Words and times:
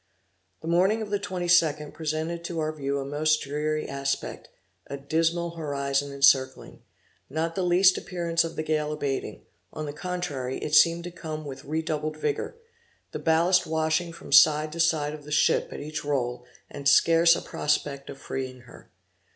The 0.63 0.67
morning 0.67 1.03
of 1.03 1.11
the 1.11 1.19
22d 1.19 1.93
presented 1.93 2.43
to 2.45 2.57
our 2.59 2.71
view 2.73 2.97
a 2.97 3.05
most 3.05 3.39
dreary 3.43 3.87
aspect, 3.87 4.49
a 4.87 4.97
dismal 4.97 5.51
horizon 5.57 6.11
encircling 6.11 6.81
not 7.29 7.53
the 7.53 7.61
least 7.61 7.99
appearance 7.99 8.43
of 8.43 8.55
the 8.55 8.63
gale 8.63 8.91
abating 8.91 9.43
on 9.71 9.85
the 9.85 9.93
contrary, 9.93 10.57
it 10.57 10.73
seemed 10.73 11.03
to 11.03 11.11
come 11.11 11.45
with 11.45 11.65
redoubled 11.65 12.17
vigor 12.17 12.55
the 13.11 13.19
ballast 13.19 13.67
washing 13.67 14.11
from 14.11 14.31
side 14.31 14.71
to 14.71 14.79
side 14.79 15.13
of 15.13 15.23
the 15.23 15.31
ship 15.31 15.69
at 15.71 15.79
each 15.81 16.03
roll, 16.03 16.45
and 16.67 16.89
scarce 16.89 17.35
a 17.35 17.41
prospect 17.43 18.09
of 18.09 18.17
freeing 18.17 18.61
her. 18.61 18.89